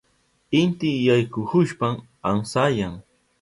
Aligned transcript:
Inti 0.59 0.91
yaykuhushpan 1.07 1.93
amsayan. 2.29 2.95